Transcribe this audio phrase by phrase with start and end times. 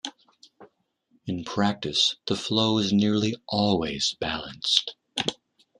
[1.27, 4.95] In practice, the flow is nearly always balanced.